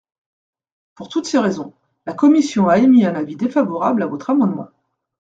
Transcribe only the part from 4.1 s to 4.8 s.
amendement.